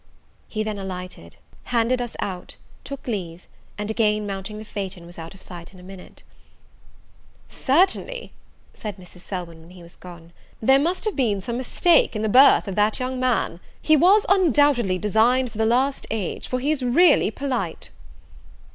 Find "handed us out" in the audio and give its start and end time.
1.65-2.55